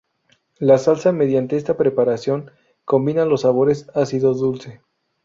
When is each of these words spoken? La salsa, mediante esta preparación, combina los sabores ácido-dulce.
La 0.57 0.79
salsa, 0.79 1.11
mediante 1.11 1.57
esta 1.57 1.77
preparación, 1.77 2.49
combina 2.85 3.23
los 3.23 3.41
sabores 3.41 3.87
ácido-dulce. 3.93 4.81